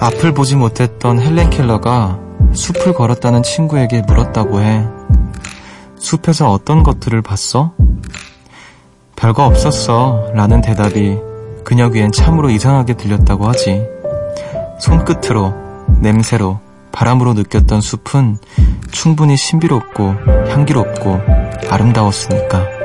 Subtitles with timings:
[0.00, 2.18] 앞을 보지 못했던 헬렌 켈러가
[2.54, 4.86] 숲을 걸었다는 친구에게 물었다고 해.
[5.98, 7.74] 숲에서 어떤 것들을 봤어?
[9.14, 10.30] 별거 없었어.
[10.32, 11.18] 라는 대답이
[11.64, 13.86] 그녀 귀엔 참으로 이상하게 들렸다고 하지.
[14.80, 15.52] 손끝으로,
[16.00, 16.58] 냄새로,
[16.92, 18.38] 바람으로 느꼈던 숲은
[18.90, 20.14] 충분히 신비롭고
[20.48, 21.20] 향기롭고
[21.68, 22.79] 아름다웠으니까.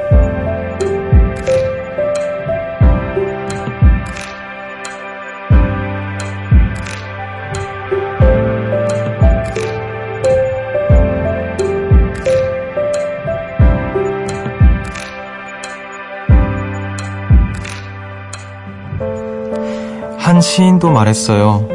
[20.46, 21.68] 시인도 말했어요.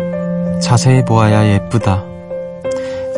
[0.63, 2.05] 자세히 보아야 예쁘다.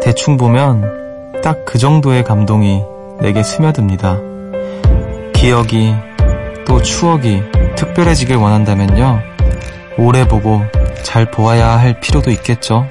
[0.02, 2.82] 대충 보면 딱 그 정도의 감동이
[3.20, 4.18] 내게 스며듭니다.
[5.34, 5.94] 기억이
[6.66, 7.42] 또 추억이
[7.76, 9.20] 특별해지길 원한다면요.
[9.98, 10.62] 오래 보고
[11.02, 12.86] 잘 보아야 할 필요도 있겠죠.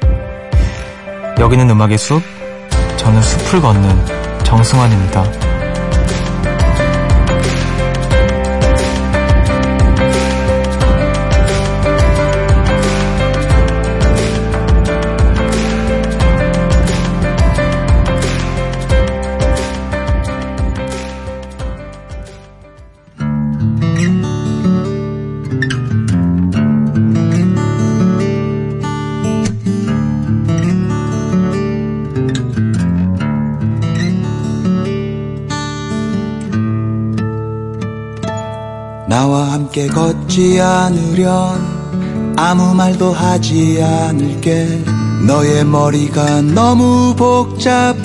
[1.40, 2.22] 여기는 음악의 숲,
[2.98, 5.41] 저는 숲을 걷는 정승환입니다.
[39.82, 44.84] 함께 걷지 않으련 아무 말도 하지 않을게
[45.26, 47.98] 너의 머리가 너무 복잡하다는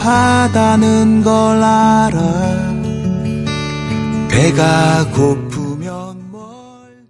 [1.22, 2.20] 걸 알아
[4.30, 7.04] 배가 고프면 뭘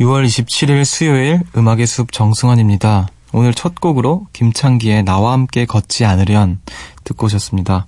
[0.00, 3.06] 6월 27일 수요일 음악의 숲 정승환입니다.
[3.32, 6.60] 오늘 첫 곡으로 김창기의 나와 함께 걷지 않으련
[7.04, 7.86] 듣고 오셨습니다.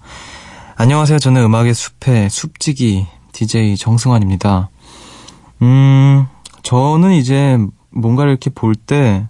[0.77, 1.19] 안녕하세요.
[1.19, 4.69] 저는 음악의 숲의 숲지기 DJ 정승환입니다.
[5.63, 6.27] 음,
[6.63, 7.59] 저는 이제
[7.91, 9.27] 뭔가를 이렇게 볼 때,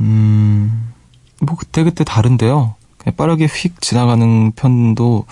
[0.00, 0.92] 음,
[1.40, 2.74] 뭐 그때그때 다른데요.
[2.98, 5.26] 그냥 빠르게 휙 지나가는 편도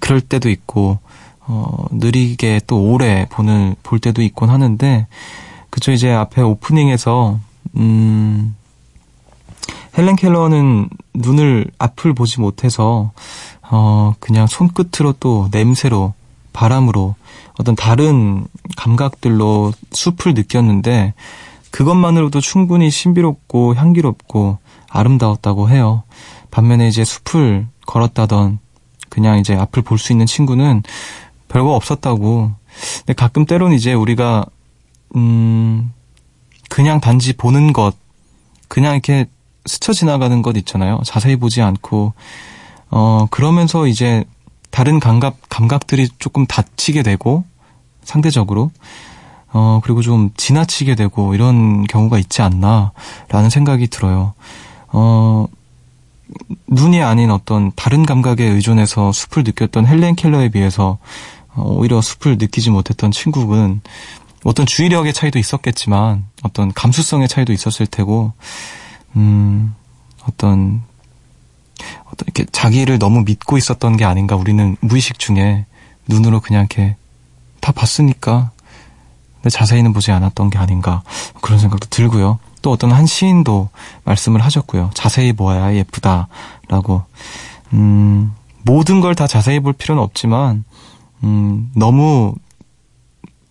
[0.00, 0.98] 그럴 때도 있고,
[1.40, 5.06] 어, 느리게 또 오래 보는, 볼 때도 있곤 하는데,
[5.70, 7.38] 그쵸, 이제 앞에 오프닝에서,
[7.76, 8.56] 음,
[9.96, 13.12] 헬렌 켈러는 눈을 앞을 보지 못해서,
[13.62, 16.14] 어, 그냥 손끝으로 또 냄새로,
[16.52, 17.14] 바람으로,
[17.58, 18.46] 어떤 다른
[18.76, 21.14] 감각들로 숲을 느꼈는데
[21.70, 24.58] 그것만으로도 충분히 신비롭고 향기롭고
[24.88, 26.02] 아름다웠다고 해요.
[26.50, 28.58] 반면에 이제 숲을 걸었다던
[29.08, 30.82] 그냥 이제 앞을 볼 수 있는 친구는
[31.48, 32.52] 별거 없었다고.
[32.98, 34.44] 근데 가끔 때론 이제 우리가
[35.16, 35.92] 음
[36.68, 37.94] 그냥 단지 보는 것
[38.68, 39.26] 그냥 이렇게
[39.64, 41.00] 스쳐 지나가는 것 있잖아요.
[41.04, 42.12] 자세히 보지 않고
[42.90, 44.24] 어 그러면서 이제
[44.70, 47.44] 다른 감각, 감각들이 조금 다치게 되고,
[48.02, 48.70] 상대적으로,
[49.52, 52.92] 어, 그리고 좀 지나치게 되고, 이런 경우가 있지 않나,
[53.28, 54.34] 라는 생각이 들어요.
[54.88, 55.46] 어,
[56.68, 60.98] 눈이 아닌 어떤 다른 감각에 의존해서 숲을 느꼈던 헬렌 켈러에 비해서,
[61.54, 63.80] 어, 오히려 숲을 느끼지 못했던 친구는
[64.44, 68.32] 어떤 주의력의 차이도 있었겠지만, 어떤 감수성의 차이도 있었을 테고,
[69.16, 69.74] 음,
[70.28, 70.82] 어떤
[72.16, 75.66] 어떤 이렇게 자기를 너무 믿고 있었던 게 아닌가 우리는 무의식 중에
[76.08, 76.96] 눈으로 그냥 이렇게
[77.60, 78.50] 다 봤으니까
[79.36, 81.02] 근데 자세히는 보지 않았던 게 아닌가
[81.42, 82.38] 그런 생각도 들고요.
[82.62, 83.68] 또 어떤 한 시인도
[84.04, 84.90] 말씀을 하셨고요.
[84.94, 87.04] 자세히 보아야 예쁘다라고
[87.74, 90.64] 음, 모든 걸 다 자세히 볼 필요는 없지만
[91.22, 92.34] 음, 너무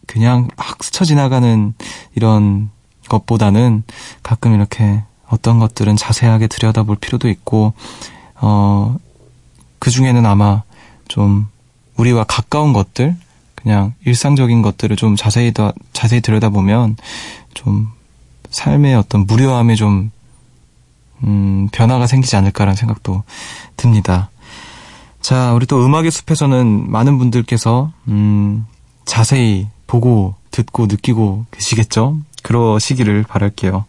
[0.08, 1.74] 그냥 막 스쳐 지나가는
[2.16, 2.70] 이런
[3.10, 3.84] 것보다는
[4.24, 7.74] 가끔 이렇게 어떤 것들은 자세하게 들여다볼 필요도 있고
[8.36, 8.98] 어,
[9.80, 10.64] 그 중에는 아마
[11.08, 11.48] 좀
[11.98, 13.16] 우리와 가까운 것들,
[13.56, 16.98] 그냥 일상적인 것들을 좀 자세히 더, 자세히 들여다보면
[17.54, 17.90] 좀
[18.50, 20.12] 삶의 어떤 무료함에 좀,
[21.24, 23.24] 음, 변화가 생기지 않을까라는 생각도
[23.78, 24.30] 듭니다.
[25.22, 28.68] 자, 우리 또 음악의 숲에서는 많은 분들께서, 음,
[29.06, 32.18] 자세히 보고, 듣고, 느끼고 계시겠죠?
[32.44, 33.86] 그러시기를 바랄게요.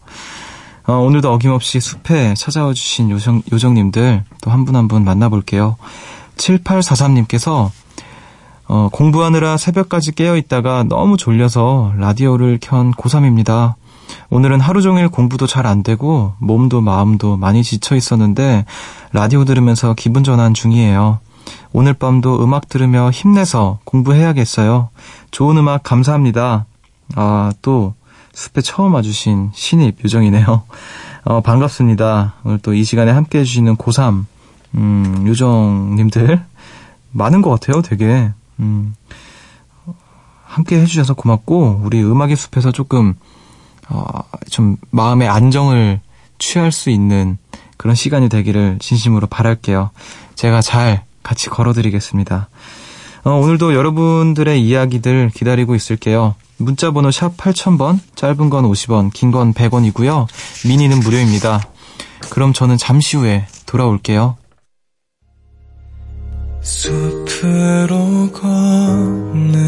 [0.87, 5.75] 어, 오늘도 어김없이 숲에 찾아와 주신 요정, 요정님들 또 한 분 한 분 만나볼게요.
[6.37, 7.69] 7843님께서
[8.69, 13.73] 어, 공부하느라 새벽까지 깨어있다가 너무 졸려서 라디오를 켠 고3입니다.
[14.29, 18.65] 오늘은 하루 종일 공부도 잘 안 되고 몸도 마음도 많이 지쳐 있었는데
[19.11, 21.19] 라디오 들으면서 기분 전환 중이에요.
[21.73, 24.89] 오늘 밤도 음악 들으며 힘내서 공부해야겠어요.
[25.31, 26.65] 좋은 음악 감사합니다.
[27.15, 27.93] 아, 또
[28.37, 30.63] 숲에 처음 와주신 신입 요정이네요.
[31.25, 32.35] 어, 반갑습니다.
[32.43, 34.25] 오늘 또 이 시간에 함께 해주시는 고3,
[34.75, 36.45] 음, 요정님들,
[37.13, 38.31] 많은 것 같아요, 되게.
[38.59, 38.93] 음,
[40.45, 43.15] 함께 해주셔서 고맙고, 우리 음악의 숲에서 조금,
[43.89, 44.05] 어,
[44.51, 45.99] 좀 마음의 안정을
[46.37, 47.39] 취할 수 있는
[47.75, 49.89] 그런 시간이 되기를 진심으로 바랄게요.
[50.35, 52.49] 제가 잘 같이 걸어드리겠습니다.
[53.23, 56.35] 어, 오늘도 여러분들의 이야기들 기다리고 있을게요.
[56.57, 60.27] 문자 번호 샵 8000번, 짧은 건 50원, 긴 건 100원이고요.
[60.67, 61.61] 미니는 무료입니다.
[62.29, 64.37] 그럼 저는 잠시 후에 돌아올게요.
[66.61, 69.67] 숲으로 걷는다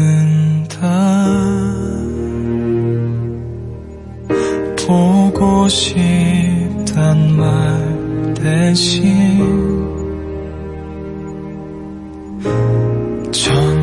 [4.86, 9.80] 보고 싶단 말 대신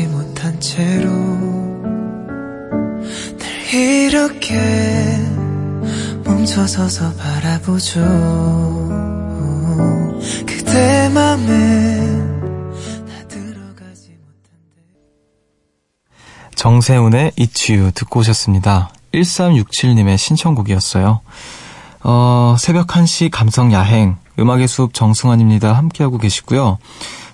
[0.00, 1.10] 다가서지 못한 채로
[3.38, 4.56] 늘 이렇게
[6.24, 8.00] 멈춰서서 바라보죠
[10.46, 12.30] 그대 맘에
[16.54, 18.90] 정세훈의 It's You 듣고 오셨습니다.
[19.14, 21.22] 1367님의 신청곡이었어요.
[22.02, 25.72] 어, 새벽 1시 감성 야행, 음악의 숲 정승환입니다.
[25.72, 26.76] 함께하고 계시고요.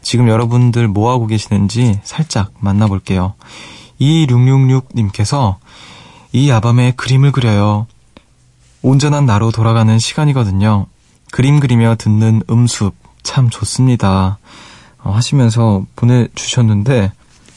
[0.07, 3.35] 지금 여러분들 뭐하고 계시는지 살짝 만나볼게요.
[4.01, 5.57] 2666님께서
[6.31, 7.89] 이 야밤에 그림을 그려요.
[8.83, 10.87] 온전한 나로 돌아가는 시간이거든요.
[11.33, 12.95] 그림 그리며 듣는 음습
[13.25, 14.39] 참 좋습니다.
[15.03, 17.11] 어, 하시면서 보내주셨는데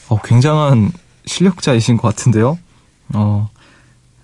[0.08, 0.90] 어, 굉장한
[1.26, 2.58] 실력자이신 것 같은데요.
[3.14, 3.48] 어,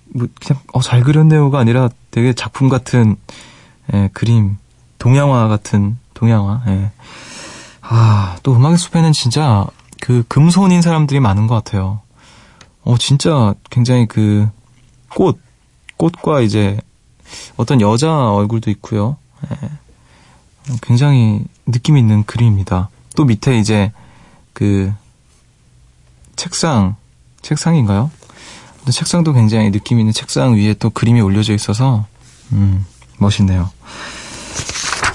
[0.06, 3.14] 뭐 그냥 어, 잘 그렸네요가 아니라 되게 작품 같은
[3.94, 4.56] 예, 그림,
[4.98, 6.62] 동양화 같은 동양화.
[6.66, 6.90] 예.
[7.88, 9.66] 아, 또 음악의 숲에는 진짜
[10.00, 12.00] 그 금손인 사람들이 많은 것 같아요.
[12.82, 14.48] 어, 진짜 굉장히 그
[15.08, 15.40] 꽃,
[15.96, 16.78] 꽃과 이제
[17.56, 19.16] 어떤 여자 얼굴도 있고요.
[19.50, 19.70] 예.
[20.82, 22.88] 굉장히 느낌 있는 그림입니다.
[23.14, 23.92] 또 밑에 이제
[24.52, 24.92] 그
[26.34, 26.96] 책상,
[27.42, 28.10] 책상인가요?
[28.90, 32.06] 책상도 굉장히 느낌 있는 책상 위에 또 그림이 올려져 있어서
[32.52, 32.84] 음,
[33.18, 33.70] 멋있네요.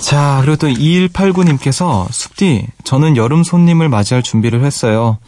[0.01, 5.19] 자, 그리고 또 2189님께서 숲디, 저는 여름 손님을 맞이할 준비를 했어요.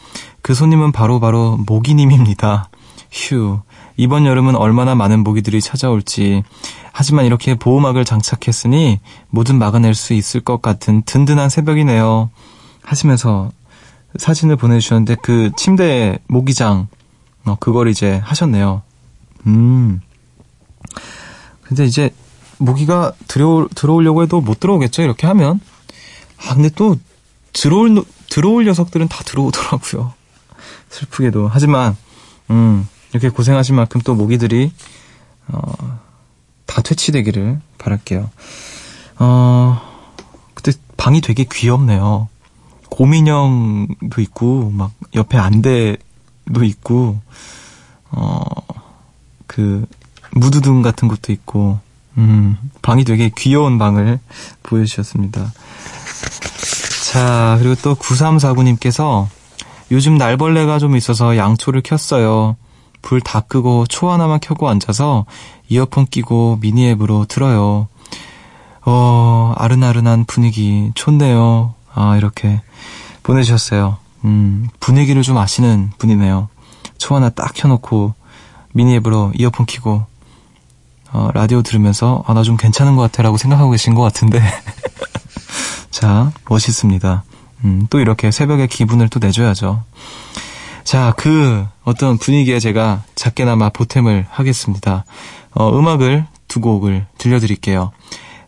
[0.42, 2.70] 그 손님은 바로 바로 모기님입니다.
[3.10, 3.60] 휴,
[3.96, 6.42] 이번 여름은 얼마나 많은 모기들이 찾아올지.
[6.92, 8.98] 하지만 이렇게 보호막을 장착했으니
[9.30, 12.30] 뭐든 막아낼 수 있을 것 같은 든든한 새벽이네요.
[12.82, 13.52] 하시면서
[14.18, 16.88] 사진을 보내주셨는데 그 침대 모기장,
[17.44, 18.82] 어, 그걸 이제 하셨네요.
[19.46, 20.00] 음.
[21.62, 22.10] 근데 이제
[22.64, 25.60] 모기가 들어올, 들어오려고 해도 못 들어오겠죠, 이렇게 하면.
[26.38, 26.96] 아, 근데 또
[27.52, 30.12] 들어올, 들어올 녀석들은 다 들어오더라고요.
[30.90, 31.48] 슬프게도.
[31.52, 31.96] 하지만,
[32.50, 34.72] 음, 이렇게 고생하신 만큼 또 모기들이,
[35.48, 36.00] 어,
[36.66, 38.30] 다 퇴치되기를 바랄게요.
[39.18, 39.80] 어,
[40.54, 42.28] 그때 방이 되게 귀엽네요.
[42.90, 47.20] 곰인형도 있고, 막, 옆에 안대도 있고,
[48.10, 48.44] 어,
[49.46, 49.86] 그,
[50.32, 51.78] 무드등 같은 것도 있고,
[52.18, 54.20] 음, 방이 되게 귀여운 방을
[54.62, 55.52] 보여주셨습니다.
[57.12, 59.26] 자, 그리고 또 9349님께서
[59.90, 62.56] 요즘 날벌레가 좀 있어서 양초를 켰어요.
[63.02, 65.26] 불 다 끄고 초 하나만 켜고 앉아서
[65.68, 67.86] 이어폰 끼고 미니 앱으로 들어요.
[68.86, 71.74] 어, 아른아른한 분위기 좋네요.
[71.94, 72.60] 아, 이렇게
[73.22, 73.98] 보내주셨어요.
[74.24, 76.48] 음, 분위기를 좀 아시는 분이네요.
[76.98, 78.14] 초 하나 딱 켜놓고
[78.72, 80.06] 미니 앱으로 이어폰 끼고
[81.14, 84.40] 어, 라디오 들으면서 아, 나 좀 괜찮은 것 같아라고 생각하고 계신 것 같은데
[85.90, 87.24] 자 멋있습니다.
[87.64, 89.82] 음, 또 이렇게 새벽에 기분을 또 내줘야죠.
[90.84, 95.04] 자, 그 어떤 분위기에 제가 작게나마 보탬을 하겠습니다.
[95.52, 97.92] 어, 음악을 두 곡을 들려드릴게요.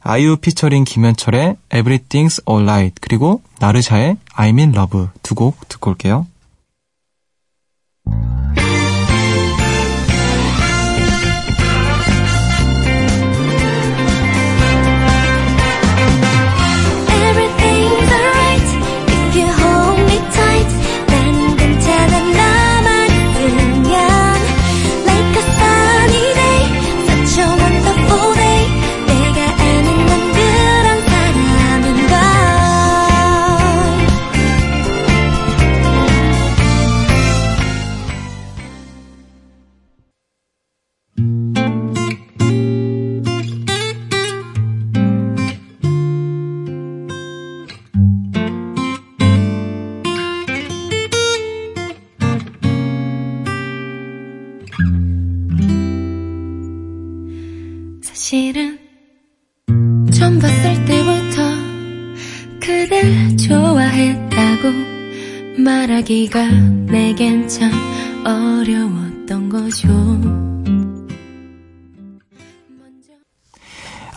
[0.02, 6.26] 아이유 피처링 김현철의 Everything's Alright 그리고 나르샤의 I'm in Love 두 곡 듣고 올게요.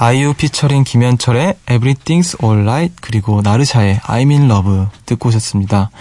[0.02, 5.92] 아이유 피처링 김현철의 Everything's Alright 그리고 나르샤의 I'm in Love 듣고 오셨습니다.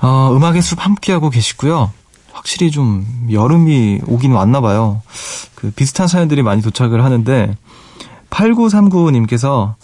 [0.00, 1.92] 어, 음악의 숲 함께하고 계시고요.
[2.32, 5.02] 확실히 좀 여름이 오긴 왔나 봐요.
[5.54, 7.56] 그 비슷한 사연들이 많이 도착을 하는데
[8.30, 9.76] 8939님께서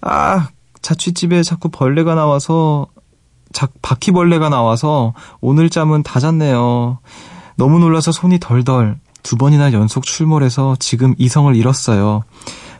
[0.00, 0.48] 아
[0.80, 2.86] 자취집에 자꾸 벌레가 나와서
[3.52, 5.12] 자, 바퀴벌레가 나와서
[5.42, 6.98] 오늘 잠은 다 잤네요.
[7.56, 12.22] 너무 놀라서 손이 덜덜 두 번이나 연속 출몰해서 지금 이성을 잃었어요.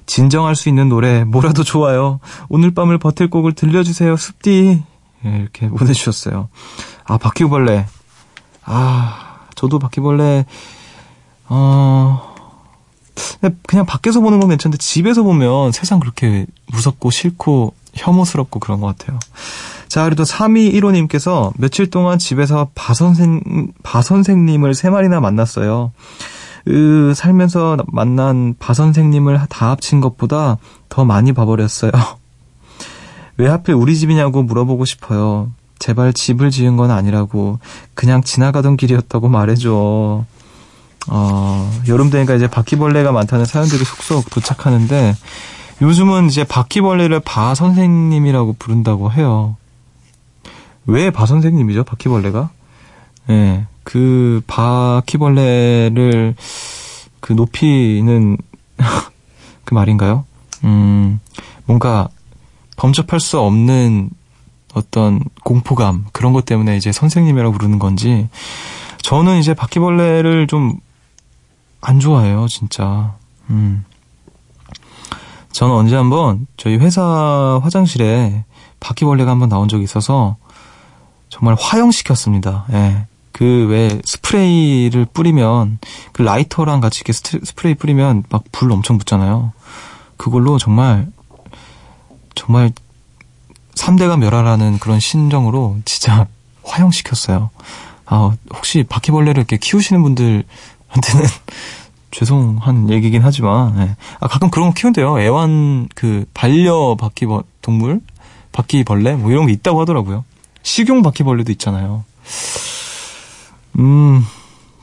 [0.07, 2.21] 진정할 수 있는 노래 뭐라도 좋아요.
[2.49, 4.17] 오늘 밤을 버틸 곡을 들려주세요.
[4.17, 4.83] 숲디
[5.25, 6.49] 예, 이렇게 보내주셨어요.
[7.05, 7.87] 아 바퀴벌레
[8.65, 10.47] 아 저도 바퀴벌레
[11.49, 12.35] 어
[13.67, 19.19] 그냥 밖에서 보는 건 괜찮은데 집에서 보면 세상 그렇게 무섭고 싫고 혐오스럽고 그런 것 같아요.
[19.89, 25.93] 자, 그래도 3215님께서 며칠 동안 집에서 바 선생, 바 선생님을 세 마리나 만났어요.
[26.69, 30.59] 으, 살면서 만난 바 선생님을 다 합친 것보다
[30.89, 31.93] 더 많이 봐버렸어요.
[33.39, 35.51] 왜 하필 우리 집이냐고 물어보고 싶어요.
[35.79, 37.59] 제발 집을 지은 건 아니라고
[37.95, 40.25] 그냥 지나가던 길이었다고 말해줘.
[41.09, 45.15] 어, 여름 되니까 이제 바퀴벌레가 많다는 사연들이 속속 도착하는데
[45.83, 49.57] 요즘은 이제 바퀴벌레를 바 선생님이라고 부른다고 해요.
[50.87, 51.85] 왜 바 선생님이죠?
[51.85, 52.49] 바퀴벌레가?
[53.29, 53.33] 예.
[53.35, 56.35] 네, 그 바퀴벌레를
[57.21, 58.37] 그 높이는
[59.65, 60.25] 그 말인가요?
[60.65, 61.21] 음,
[61.65, 62.09] 뭔가
[62.77, 64.11] 범접할 수 없는
[64.75, 68.29] 어떤 공포감 그런 것 때문에 이제 선생님이라고 부르는 건지
[68.99, 70.81] 저는 이제 바퀴벌레를 좀
[71.87, 73.15] 안 좋아해요, 진짜.
[73.49, 73.85] 음.
[75.53, 78.45] 저는 언제 한번 저희 회사 화장실에
[78.81, 80.37] 바퀴벌레가 한번 나온 적이 있어서
[81.29, 82.67] 정말 화형시켰습니다.
[82.73, 83.07] 예.
[83.37, 85.79] 그 왜 스프레이를 뿌리면
[86.13, 89.53] 그 라이터랑 같이 이렇게 스프레이 뿌리면 막 불 엄청 붙잖아요.
[90.17, 91.07] 그걸로 정말
[92.35, 92.73] 정말
[93.75, 96.27] 3대가 멸하라는 그런 신정으로 진짜
[96.65, 97.51] 화형시켰어요.
[98.07, 101.27] 아, 혹시 바퀴벌레를 이렇게 키우시는 분들한테는
[102.13, 103.97] 죄송한 얘기긴 하지만, 네.
[104.21, 105.21] 아, 가끔 그런 거 키운대요.
[105.21, 108.01] 애완, 그, 반려 바퀴벌, 동물?
[108.53, 109.17] 바퀴벌레?
[109.17, 110.25] 뭐 이런 게 있다고 하더라고요.
[110.63, 112.05] 식용 바퀴벌레도 있잖아요.
[113.79, 114.25] 음,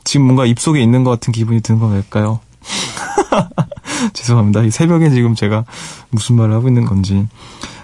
[0.04, 2.40] 지금 뭔가 입속에 있는 것 같은 기분이 드는 건 왜일까요?
[4.12, 4.62] 죄송합니다.
[4.62, 5.64] 이 새벽에 지금 제가
[6.10, 7.26] 무슨 말을 하고 있는 건지.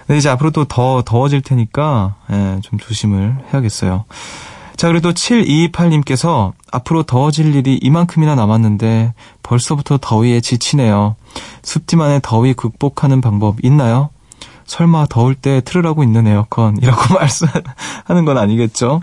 [0.07, 4.05] 근데 이제 앞으로 또 더 더워질 테니까, 예, 좀 조심을 해야겠어요.
[4.75, 9.13] 자, 그래도 7228님께서 앞으로 더워질 일이 이만큼이나 남았는데
[9.43, 11.15] 벌써부터 더위에 지치네요.
[11.61, 14.09] 숲지만의 더위 극복하는 방법 있나요?
[14.65, 19.01] 설마 더울 때 틀으라고 있는 에어컨이라고 말씀하는 건 아니겠죠?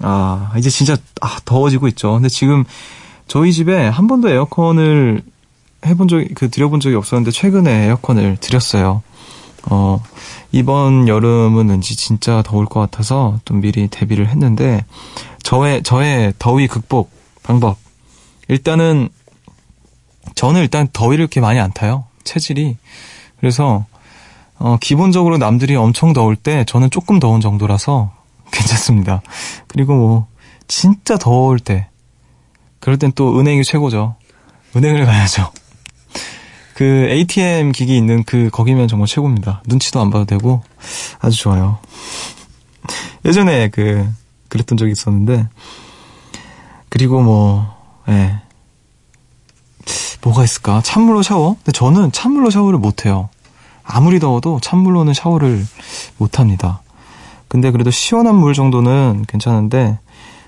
[0.00, 2.14] 아, 이제 진짜, 아, 더워지고 있죠.
[2.14, 2.64] 근데 지금
[3.28, 5.22] 저희 집에 한 번도 에어컨을
[5.84, 9.02] 해본 적이, 그, 드려본 적이 없었는데 최근에 에어컨을 드렸어요.
[9.70, 10.02] 어,
[10.50, 14.84] 이번 여름은 왠지 진짜 더울 것 같아서 좀 미리 대비를 했는데,
[15.42, 17.10] 저의, 저의 더위 극복
[17.42, 17.76] 방법.
[18.48, 19.08] 일단은,
[20.34, 22.04] 저는 일단 더위를 이렇게 많이 안 타요.
[22.24, 22.76] 체질이.
[23.38, 23.86] 그래서,
[24.58, 28.12] 어, 기본적으로 남들이 엄청 더울 때 저는 조금 더운 정도라서
[28.52, 29.22] 괜찮습니다.
[29.66, 30.26] 그리고 뭐,
[30.68, 31.88] 진짜 더울 때.
[32.78, 34.16] 그럴 땐 또 은행이 최고죠.
[34.76, 35.50] 은행을 가야죠.
[36.74, 39.62] 그 ATM 기기 있는 그 거기면 정말 최고입니다.
[39.66, 40.62] 눈치도 안 봐도 되고
[41.20, 41.78] 아주 좋아요.
[43.24, 44.08] 예전에 그
[44.48, 45.48] 그랬던 적이 있었는데
[46.88, 47.76] 그리고 뭐
[48.08, 48.40] 예.
[50.22, 50.80] 뭐가 있을까?
[50.82, 51.54] 찬물로 샤워?
[51.56, 53.28] 근데 저는 찬물로 샤워를 못 해요.
[53.84, 55.66] 아무리 더워도 찬물로는 샤워를
[56.18, 56.82] 못 합니다.
[57.52, 59.98] 근데 그래도 시원한 물 정도는 괜찮은데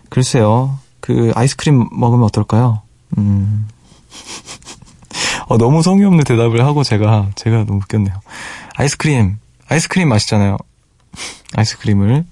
[0.09, 0.79] 글쎄요.
[1.01, 2.81] 그 아이스크림 먹으면 어떨까요?
[3.19, 3.69] 음.
[5.47, 8.19] 어, 너무 성의 없는 대답을 하고 제가, 제가 너무 웃겼네요.
[8.77, 9.37] 아이스크림,
[9.69, 10.57] 아이스크림 맛있잖아요.
[11.55, 12.25] 아이스크림을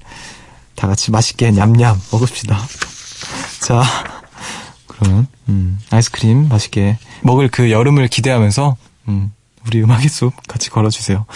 [0.75, 2.57] 다 같이 맛있게 냠냠 먹읍시다.
[3.61, 3.83] 자,
[4.87, 8.77] 그러면, 음, 아이스크림 맛있게 먹을 그 여름을 기대하면서,
[9.09, 9.35] 음,
[9.67, 11.27] 우리 음악의 숲 같이 걸어주세요.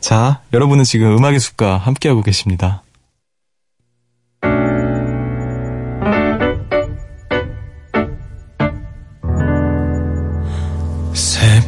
[0.00, 2.82] 자, 여러분은 지금 음악의 숲과 함께하고 계십니다.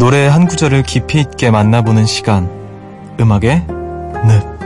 [0.00, 2.48] 노래 한 구절을 깊이 있게 만나보는 시간.
[3.20, 4.60] 음악의 늪.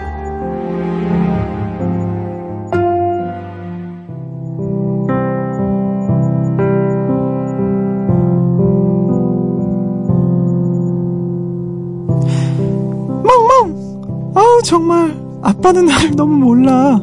[14.65, 15.15] 정말.
[15.43, 16.99] 아빠는 나를 너무 몰라.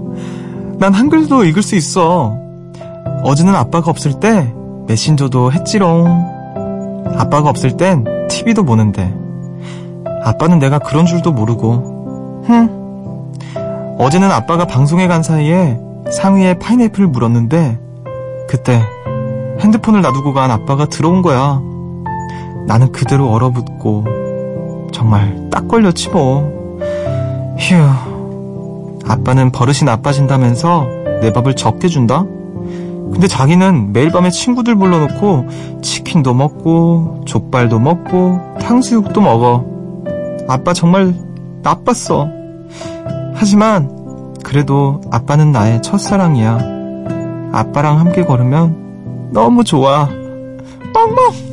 [0.80, 2.36] 난 한글도 읽을 수 있어.
[3.24, 4.52] 어제는 아빠가 없을 때
[4.88, 6.08] 메신저도 했지롱.
[7.18, 9.14] 아빠가 없을 땐 TV도 보는데.
[10.24, 12.44] 아빠는 내가 그런 줄도 모르고.
[12.46, 12.82] 흥.
[14.00, 15.78] 어제는 아빠가 방송에 간 사이에
[16.10, 17.80] 상위에 파인애플 물었는데
[18.48, 18.82] 그때
[19.60, 21.62] 핸드폰을 놔두고 간 아빠가 들어온 거야.
[22.68, 26.80] 나는 그대로 얼어붙고 정말 딱 걸렸지 뭐.
[27.60, 27.76] 휴.
[29.08, 30.88] 아빠는 버릇이 나빠진다면서
[31.22, 32.26] 내 밥을 적게 준다?
[33.12, 39.66] 근데 자기는 매일 밤에 친구들 불러놓고 치킨도 먹고 족발도 먹고 탕수육도 먹어.
[40.48, 41.14] 아빠 정말
[41.62, 42.30] 나빴어.
[43.36, 46.60] 하지만 그래도 아빠는 나의 첫사랑이야.
[47.52, 50.08] 아빠랑 함께 걸으면 너무 좋아.
[50.94, 51.51] 뻥뻥!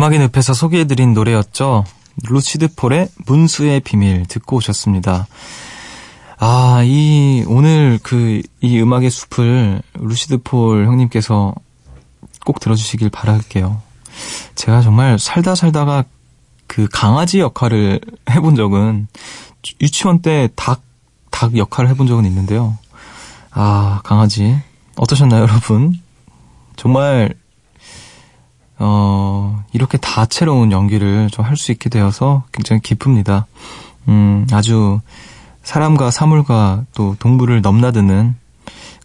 [0.00, 1.84] 음악의 늪에서 소개해드린 노래였죠.
[2.26, 5.26] 루치드 폴의 문수의 비밀 듣고 오셨습니다.
[6.38, 11.54] 아, 이, 오늘 그, 이 음악의 숲을 루시드 폴 형님께서
[12.46, 13.82] 꼭 들어주시길 바랄게요.
[14.54, 16.04] 제가 정말 살다 살다가
[16.66, 19.06] 그 강아지 역할을 해본 적은
[19.82, 20.80] 유치원 때 닭,
[21.30, 22.78] 닭 역할을 해본 적은 있는데요.
[23.50, 24.58] 아, 강아지.
[24.96, 26.00] 어떠셨나요, 여러분?
[26.76, 27.34] 정말
[28.80, 33.46] 어, 이렇게 다채로운 연기를 좀 할 수 있게 되어서 굉장히 기쁩니다.
[34.08, 35.00] 음, 아주
[35.62, 38.34] 사람과 사물과 또 동물을 넘나드는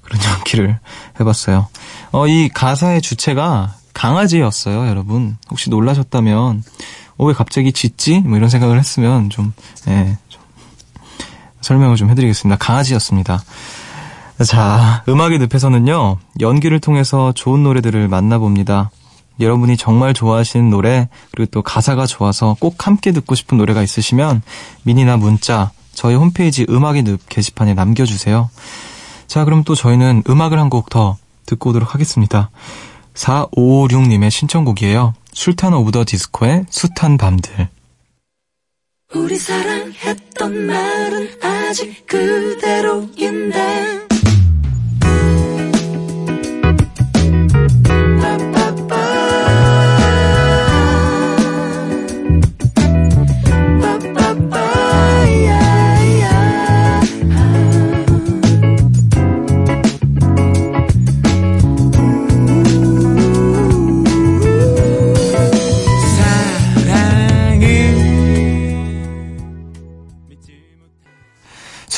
[0.02, 0.80] 그런 연기를
[1.20, 1.68] 해봤어요.
[2.12, 5.38] 어, 이 가사의 주체가 강아지였어요, 여러분.
[5.50, 6.64] 혹시 놀라셨다면,
[7.18, 8.20] 어, 왜 갑자기 짖지?
[8.22, 9.54] 뭐 이런 생각을 했으면 좀,
[9.88, 10.42] 예, 좀
[11.62, 12.58] 설명을 좀 해드리겠습니다.
[12.58, 13.44] 강아지였습니다.
[14.46, 18.92] 자, 음악의 늪에서는요, 연기를 통해서 좋은 노래들을 만나봅니다.
[19.40, 24.42] 여러분이 정말 좋아하시는 노래, 그리고 또 가사가 좋아서 꼭 함께 듣고 싶은 노래가 있으시면
[24.84, 28.50] 미니나 문자, 저희 홈페이지 음악의 늪 게시판에 남겨주세요.
[29.28, 32.50] 자, 그럼 또 저희는 음악을 한 곡 더 듣고 오도록 하겠습니다.
[33.14, 35.14] 4556님의 신청곡이에요.
[35.34, 37.70] 술탄 오브 더 디스코의 숱한 밤들.
[39.14, 44.05] 우리 사랑했던 날은 아직 그대로인데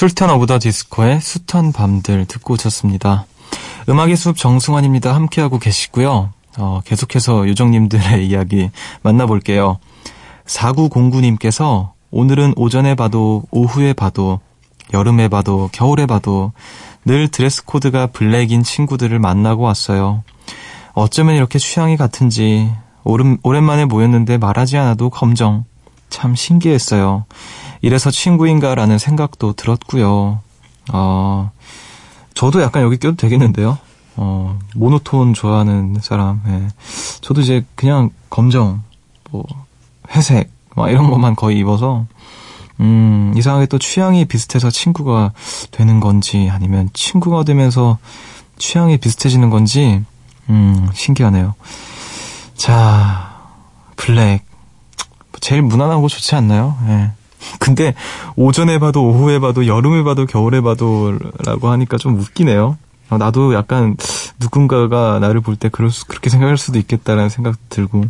[0.07, 3.25] 술탄 오브 더 디스코의 숱한 밤들 듣고 오셨습니다.
[3.89, 5.13] 음악의 숲 정승환입니다.
[5.13, 6.31] 함께하고 계시고요.
[6.57, 9.79] 어, 계속해서 요정님들의 이야기 만나볼게요.
[10.45, 14.39] 4909님께서 오늘은 오전에 봐도 오후에 봐도
[14.93, 16.53] 여름에 봐도 겨울에 봐도
[17.03, 20.23] 늘 드레스 코드가 블랙인 친구들을 만나고 왔어요.
[20.93, 22.71] 어쩌면 이렇게 취향이 같은지
[23.03, 25.65] 오랜만에 모였는데 말하지 않아도 검정.
[26.09, 27.25] 참 신기했어요.
[27.81, 30.39] 이래서 친구인가라는 생각도 들었고요.
[30.93, 31.51] 어,
[32.33, 33.77] 저도 약간 여기 껴도 되겠는데요.
[34.15, 36.41] 어, 모노톤 좋아하는 사람.
[36.47, 36.67] 예.
[37.21, 38.83] 저도 이제 그냥 검정,
[39.31, 39.45] 뭐
[40.11, 42.05] 회색, 막 이런 것만 거의 입어서
[42.79, 45.33] 음, 이상하게 또 취향이 비슷해서 친구가
[45.71, 47.97] 되는 건지 아니면 친구가 되면서
[48.59, 50.03] 취향이 비슷해지는 건지
[50.49, 51.55] 음, 신기하네요.
[52.55, 53.35] 자,
[53.95, 54.45] 블랙
[55.41, 56.77] 제일 무난하고 좋지 않나요?
[56.87, 57.11] 예.
[57.59, 57.93] 근데
[58.35, 62.77] 오전에 봐도 오후에 봐도 여름에 봐도 겨울에 봐도라고 하니까 좀 웃기네요.
[63.09, 63.95] 어, 나도 약간
[64.39, 68.05] 누군가가 나를 볼 때 그럴 수, 그렇게 생각할 수도 있겠다라는 생각 들고.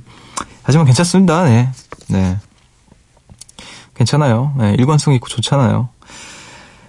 [0.63, 1.43] 하지만 괜찮습니다.
[1.45, 1.69] 네.
[2.10, 2.38] 네.
[3.95, 4.54] 괜찮아요.
[4.58, 5.89] 네, 일관성 있고 좋잖아요.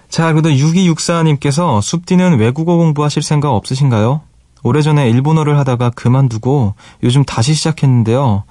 [0.09, 4.21] 자, 그래도 6264님께서 숲디는 외국어 공부하실 생각 없으신가요?
[4.63, 8.43] 오래전에 일본어를 하다가 그만두고 요즘 다시 시작했는데요.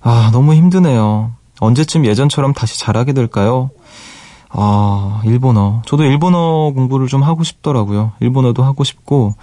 [0.00, 1.32] 아, 너무 힘드네요.
[1.60, 3.70] 언제쯤 예전처럼 다시 잘하게 될까요?
[4.50, 5.82] 아, 일본어.
[5.86, 8.12] 저도 일본어 공부를 좀 하고 싶더라고요.
[8.20, 9.34] 일본어도 하고 싶고,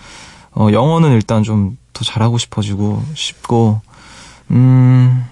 [0.54, 3.80] 어, 영어는 일단 좀 더 잘하고 싶어지고, 싶고,
[4.52, 5.26] 음,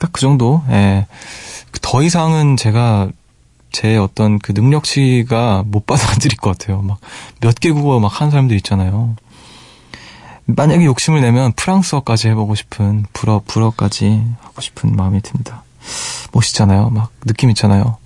[0.00, 0.60] 딱 그 정도?
[0.68, 1.06] 예.
[1.82, 3.08] 더 이상은 제가
[3.70, 6.82] 제 어떤 그 능력치가 못 받아들일 것 같아요.
[6.82, 6.98] 막
[7.40, 9.14] 몇 개 국어 막 하는 사람도 있잖아요.
[10.46, 15.62] 만약에 욕심을 내면 프랑스어까지 해보고 싶은 불어 불어까지 하고 싶은 마음이 듭니다.
[16.32, 16.90] 멋있잖아요.
[16.90, 17.96] 막 느낌 있잖아요.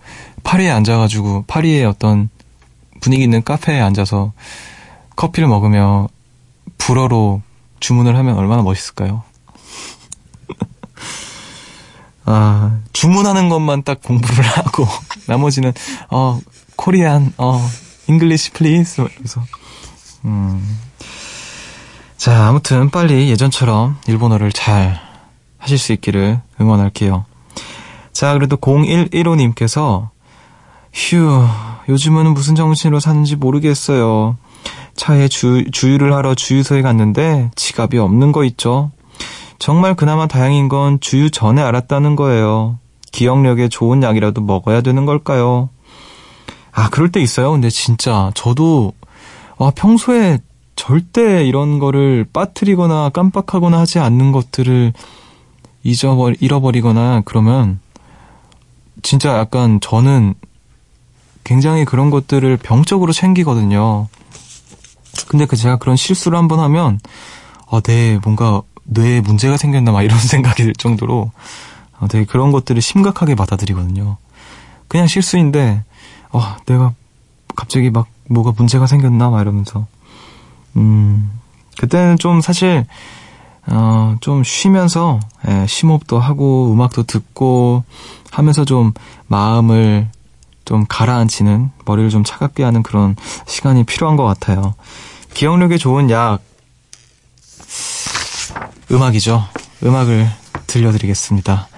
[0.43, 2.29] 파리에 앉아가지고 파리의 어떤
[3.01, 4.33] 분위기 있는 카페에 앉아서
[5.17, 6.09] 커피를 먹으며
[6.79, 7.43] 불어로
[7.81, 9.23] 주문을 하면 얼마나 멋있을까요?
[12.25, 14.87] 아, 주문하는 것만 딱 공부를 하고,
[15.27, 15.73] 나머지는,
[16.11, 16.41] 어,
[16.77, 17.61] Korean, 어,
[18.07, 19.45] English please, 그래서,
[20.25, 20.79] 음.
[22.17, 24.99] 자, 아무튼 빨리 예전처럼 일본어를 잘
[25.59, 27.27] 하실 수 있기를 응원할게요.
[28.15, 30.09] 자, 그래도 0115님께서,
[30.93, 31.45] 휴,
[31.89, 34.37] 요즘은 무슨 정신으로 사는지 모르겠어요.
[34.95, 38.93] 차에 주, 주유를 하러 주유소에 갔는데 지갑이 없는 거 있죠?
[39.59, 42.79] 정말 그나마 다행인 건 주유 전에 알았다는 거예요.
[43.11, 45.69] 기억력에 좋은 약이라도 먹어야 되는 걸까요?
[46.71, 47.51] 아, 그럴 때 있어요.
[47.51, 48.93] 근데 진짜 저도
[49.59, 50.39] 아, 평소에
[50.77, 54.93] 절대 이런 거를 빠뜨리거나 깜빡하거나 하지 않는 것들을
[55.83, 57.81] 잊어버 잃어버리거나 그러면
[59.03, 60.35] 진짜 약간 저는
[61.45, 64.09] 굉장히 그런 것들을 병적으로 챙기거든요.
[65.29, 66.99] 근데 그 제가 그런 실수를 한번 하면
[67.67, 71.31] 어, 네, 뭔가 뇌에 문제가 생겼나 막 이런 생각이 들 정도로
[71.99, 74.17] 어, 되게 그런 것들을 심각하게 받아들이거든요.
[74.89, 75.83] 그냥 실수인데
[76.31, 76.93] 어, 내가
[77.57, 79.87] 갑자기 막 뭐가 문제가 생겼나 막 이러면서
[80.77, 81.31] 음
[81.79, 82.87] 그때는 좀 사실
[83.67, 87.85] 어, 좀 쉬면서 예, 심호흡도 하고 음악도 듣고
[88.31, 88.93] 하면서 좀
[89.27, 90.09] 마음을
[90.65, 94.75] 좀 가라앉히는 머리를 좀 차갑게 하는 그런 시간이 필요한 것 같아요.
[95.35, 96.41] 기억력에 좋은 약
[98.91, 99.43] 음악이죠.
[99.83, 100.29] 음악을
[100.67, 101.69] 들려드리겠습니다.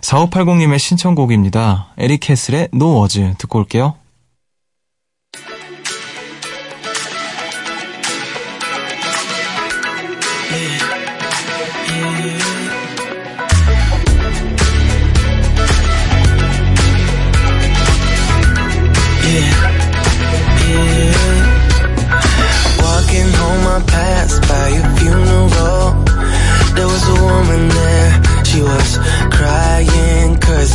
[0.00, 1.88] 4580님의 신청곡입니다.
[1.98, 3.94] 에릭 캐슬의 No Words 듣고 올게요.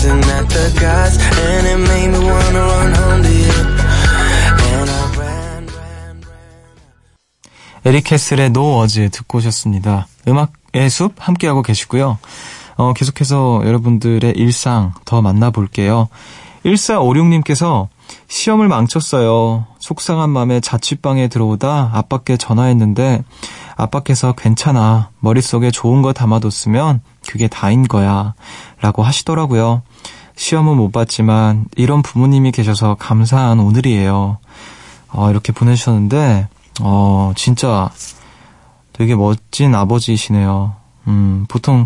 [0.05, 3.75] Cursing at the gods, and it made me wanna run home to you.
[7.85, 10.07] 에릭 캐슬의 No Words 듣고 오셨습니다.
[10.27, 12.17] 음악의 숲 함께하고 계시고요.
[12.77, 16.09] 어, 계속해서 여러분들의 일상 더 만나볼게요.
[16.65, 17.87] 1456님께서
[18.27, 19.67] 시험을 망쳤어요.
[19.77, 23.23] 속상한 마음에 자취방에 들어오다 아빠께 전화했는데
[23.75, 25.09] 아빠께서 괜찮아.
[25.19, 28.33] 머릿속에 좋은 거 담아뒀으면 그게 다인 거야.
[28.81, 29.81] 라고 하시더라고요.
[30.35, 34.38] 시험은 못 봤지만 이런 부모님이 계셔서 감사한 오늘이에요.
[35.09, 36.47] 어, 이렇게 보내주셨는데,
[36.81, 37.89] 어, 진짜
[38.93, 40.75] 되게 멋진 아버지이시네요.
[41.07, 41.85] 음, 보통,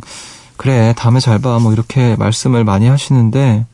[0.57, 1.59] 그래, 다음에 잘 봐.
[1.59, 3.65] 뭐 이렇게 말씀을 많이 하시는데,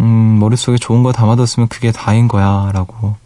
[0.00, 2.70] 음, 머릿속에 좋은 거 담아뒀으면 그게 다인 거야.
[2.72, 3.16] 라고.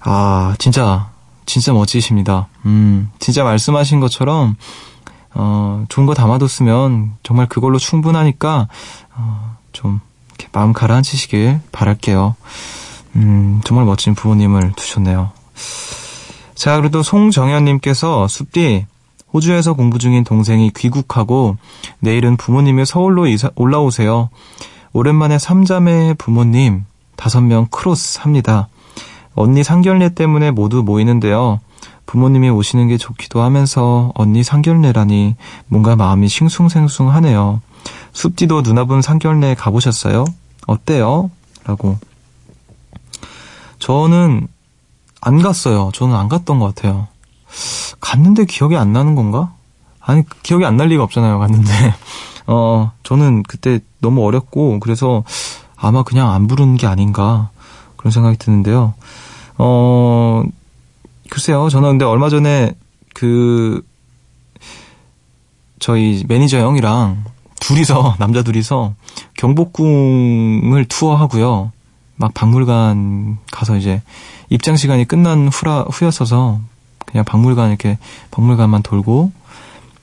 [0.00, 1.11] 아, 진짜,
[1.46, 2.48] 진짜 멋지십니다.
[2.66, 4.56] 음, 진짜 말씀하신 것처럼,
[5.34, 8.68] 어, 좋은 거 담아뒀으면 정말 그걸로 충분하니까,
[9.14, 12.36] 어, 좀, 이렇게 마음 가라앉히시길 바랄게요.
[13.16, 15.30] 음, 정말 멋진 부모님을 두셨네요.
[16.54, 18.86] 자, 그래도 송정현님께서 숲디,
[19.32, 21.56] 호주에서 공부 중인 동생이 귀국하고
[22.00, 24.28] 내일은 부모님이 서울로 이사, 올라오세요.
[24.92, 26.84] 오랜만에 삼자매 부모님
[27.16, 28.68] 다섯 명 크로스 합니다.
[29.34, 31.60] 언니 상견례 때문에 모두 모이는데요.
[32.06, 35.36] 부모님이 오시는 게 좋기도 하면서 언니 상견례라니
[35.68, 37.60] 뭔가 마음이 싱숭생숭하네요.
[38.12, 40.24] 숲디도 누나분 상견례 가보셨어요?
[40.66, 41.30] 어때요?
[41.64, 41.98] 라고.
[43.78, 44.46] 저는
[45.20, 45.90] 안 갔어요.
[45.94, 47.08] 저는 안 갔던 것 같아요.
[48.00, 49.52] 갔는데 기억이 안 나는 건가?
[50.00, 51.38] 아니, 기억이 안 날 리가 없잖아요.
[51.38, 51.72] 갔는데.
[52.46, 55.22] 어, 저는 그때 너무 어렸고, 그래서
[55.76, 57.50] 아마 그냥 안 부르는 게 아닌가,
[58.02, 58.94] 그런 생각이 드는데요.
[59.58, 60.42] 어,
[61.30, 61.68] 글쎄요.
[61.68, 62.72] 저는 근데 얼마 전에
[63.14, 63.80] 그,
[65.78, 67.22] 저희 매니저 형이랑
[67.60, 68.94] 둘이서, 남자 둘이서
[69.34, 71.70] 경복궁을 투어하고요.
[72.16, 74.02] 막 박물관 가서 이제
[74.50, 76.60] 입장 시간이 끝난 후라, 후였어서
[77.06, 77.98] 그냥 박물관 이렇게
[78.32, 79.30] 박물관만 돌고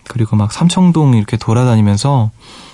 [0.07, 2.31] 그리고 막 삼청동 이렇게 돌아다니면서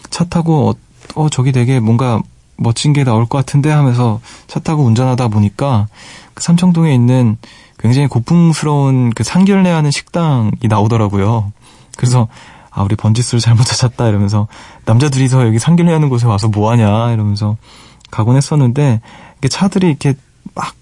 [0.09, 0.75] 차 타고 어,
[1.15, 2.21] 어 저기 되게 뭔가
[2.57, 5.87] 멋진 게 나올 것 같은데 하면서 차 타고 운전하다 보니까
[6.33, 7.37] 그 삼청동에 있는
[7.77, 11.51] 굉장히 고풍스러운 그 상결례하는 식당이 나오더라고요.
[11.97, 12.27] 그래서
[12.71, 14.47] 아 우리 번지수를 잘못 찾았다 이러면서
[14.85, 17.57] 남자 들이서 여기 상결례하는 곳에 와서 뭐 하냐 이러면서
[18.11, 19.01] 가곤 했었는데
[19.37, 20.15] 이게 차들이 이렇게
[20.53, 20.73] 막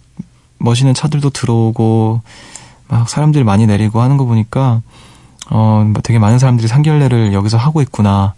[0.59, 2.21] 멋있는 차들도 들어오고
[2.87, 4.81] 막 사람들이 많이 내리고 하는 거 보니까
[5.49, 8.33] 어뭐 되게 많은 사람들이 상결례를 여기서 하고 있구나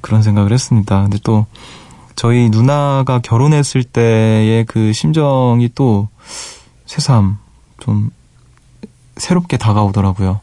[0.00, 1.02] 그런 생각을 했습니다.
[1.02, 1.46] 근데 또
[2.16, 6.08] 저희 누나가 결혼했을 때의 그 심정이 또
[6.86, 7.38] 새삼
[7.80, 8.10] 좀
[9.16, 10.40] 새롭게 다가오더라고요.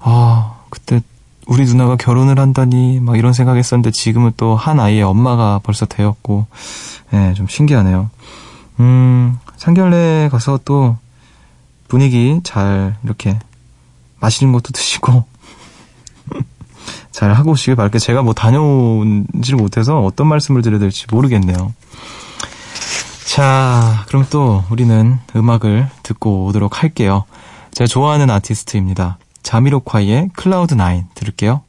[0.00, 1.00] 아, 그때
[1.46, 6.46] 우리 누나가 결혼을 한다니 막 이런 생각했었는데 지금은 또 한 아이의 엄마가 벌써 되었고,
[7.12, 8.10] 예, 네, 좀 신기하네요.
[8.80, 10.96] 음, 상결례 가서 또
[11.88, 13.38] 분위기 잘 이렇게
[14.20, 15.24] 맛있는 것도 드시고
[17.10, 21.74] 잘 하고 오시길 바랄게 제가 뭐 다녀온지를 못해서 어떤 말씀을 드려야 될지 모르겠네요.
[23.26, 27.24] 자, 그럼 또 우리는 음악을 듣고 오도록 할게요.
[27.72, 29.18] 제가 좋아하는 아티스트입니다.
[29.42, 31.62] 자미로콰이의 클라우드 나인 들을게요.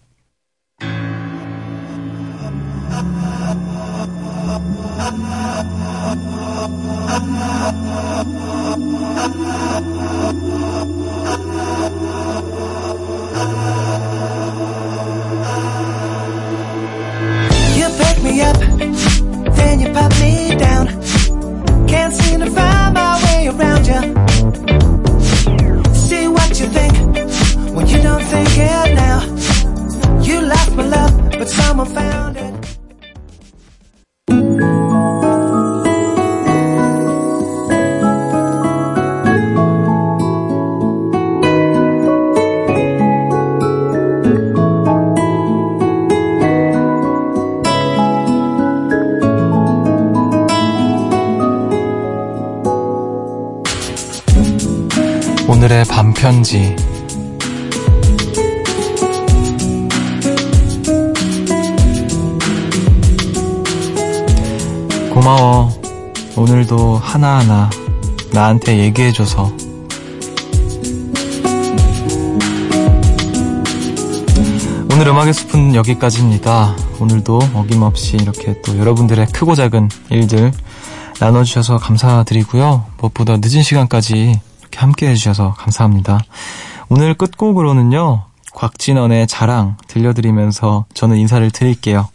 [56.17, 56.75] 편지
[65.13, 65.69] 고마워.
[66.35, 67.69] 오늘도 하나하나
[68.31, 69.51] 나한테 얘기해줘서.
[74.91, 76.75] 오늘 음악의 숲은 여기까지입니다.
[76.99, 80.51] 오늘도 어김없이 이렇게 또 여러분들의 크고 작은 일들
[81.19, 82.85] 나눠주셔서 감사드리고요.
[82.97, 84.39] 무엇보다 늦은 시간까지
[84.77, 86.19] 이렇게 함께 해주셔서 감사합니다.
[86.89, 92.07] 오늘 끝곡으로는요, 곽진원의 자랑 들려드리면서 저는 인사를 드릴게요.